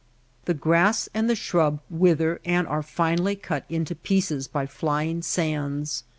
The 0.45 0.55
grass 0.55 1.09
and 1.13 1.29
the 1.29 1.35
shrub 1.35 1.79
wither 1.87 2.41
and 2.43 2.65
are 2.65 2.81
finally 2.81 3.35
cut 3.35 3.65
into 3.69 3.93
pieces 3.93 4.47
by 4.47 4.65
flying 4.65 5.21
sands. 5.21 6.05